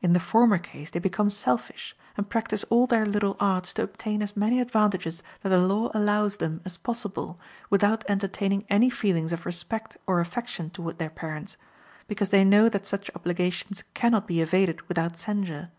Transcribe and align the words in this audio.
In 0.00 0.12
the 0.12 0.20
former 0.20 0.58
case 0.58 0.92
they 0.92 1.00
become 1.00 1.30
selfish, 1.30 1.96
and 2.16 2.30
practice 2.30 2.62
all 2.70 2.86
their 2.86 3.04
little 3.04 3.36
arts 3.40 3.74
to 3.74 3.82
obtain 3.82 4.22
as 4.22 4.36
many 4.36 4.60
advantages 4.60 5.20
that 5.42 5.48
the 5.48 5.58
law 5.58 5.90
allows 5.94 6.36
them 6.36 6.60
as 6.64 6.76
possible, 6.76 7.40
without 7.68 8.04
entertaining 8.08 8.66
any 8.70 8.88
feelings 8.88 9.32
of 9.32 9.44
respect 9.44 9.96
or 10.06 10.20
affection 10.20 10.70
toward 10.70 10.98
their 10.98 11.10
parents, 11.10 11.56
because 12.06 12.28
they 12.28 12.44
know 12.44 12.68
that 12.68 12.86
such 12.86 13.10
obligations 13.16 13.82
can 13.94 14.12
not 14.12 14.28
be 14.28 14.40
evaded 14.40 14.80
without 14.82 15.16
censure. 15.16 15.70